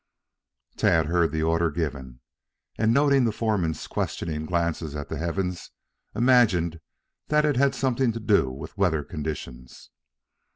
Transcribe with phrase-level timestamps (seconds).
[0.77, 2.21] Tad heard the order given,
[2.75, 5.69] and noting the foreman's questioning glances at the heavens,
[6.15, 6.79] imagined
[7.27, 9.91] that it had something to do with weather conditions.